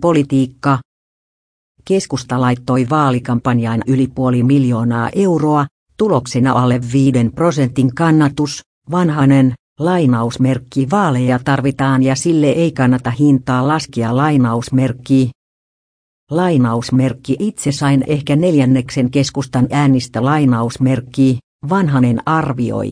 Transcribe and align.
Politiikka. 0.00 0.78
Keskusta 1.84 2.40
laittoi 2.40 2.86
vaalikampanjaan 2.90 3.82
yli 3.86 4.08
puoli 4.14 4.42
miljoonaa 4.42 5.10
euroa, 5.14 5.66
tuloksena 5.96 6.52
alle 6.52 6.80
5 6.92 7.30
prosentin 7.34 7.94
kannatus, 7.94 8.62
vanhanen, 8.90 9.54
lainausmerkki 9.78 10.86
vaaleja 10.90 11.38
tarvitaan 11.44 12.02
ja 12.02 12.14
sille 12.14 12.46
ei 12.46 12.72
kannata 12.72 13.10
hintaa 13.10 13.68
laskea 13.68 14.16
lainausmerkki. 14.16 15.30
Lainausmerkki 16.30 17.36
itse 17.38 17.72
sain 17.72 18.04
ehkä 18.06 18.36
neljänneksen 18.36 19.10
keskustan 19.10 19.66
äänistä 19.70 20.24
lainausmerkki, 20.24 21.38
vanhanen 21.68 22.20
arvioi. 22.26 22.88